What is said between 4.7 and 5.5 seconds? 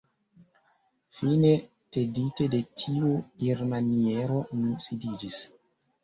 sidiĝis.